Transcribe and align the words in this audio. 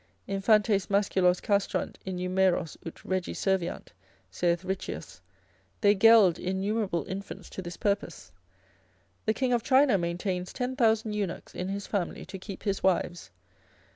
Infantes 0.25 0.87
masculos 0.87 1.39
castrant 1.39 1.97
innumeros 2.07 2.75
ut 2.83 3.05
regi 3.05 3.35
serviant, 3.35 3.89
saith 4.31 4.63
Riccius, 4.65 5.21
they 5.81 5.93
geld 5.93 6.39
innumerable 6.39 7.05
infants 7.07 7.51
to 7.51 7.61
this 7.61 7.77
purpose; 7.77 8.31
the 9.27 9.33
King 9.35 9.53
of 9.53 9.61
China 9.61 9.99
maintains 9.99 10.53
10,000 10.53 11.13
eunuchs 11.13 11.53
in 11.53 11.67
his 11.67 11.85
family 11.85 12.25
to 12.25 12.39
keep 12.39 12.63
his 12.63 12.81
wives. 12.81 13.29